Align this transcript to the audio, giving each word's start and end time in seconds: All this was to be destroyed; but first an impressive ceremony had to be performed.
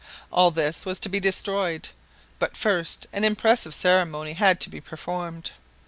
All 0.31 0.49
this 0.49 0.83
was 0.83 0.97
to 1.01 1.09
be 1.09 1.19
destroyed; 1.19 1.89
but 2.39 2.57
first 2.57 3.05
an 3.13 3.23
impressive 3.23 3.75
ceremony 3.75 4.33
had 4.33 4.59
to 4.61 4.69
be 4.71 4.81
performed. 4.81 5.51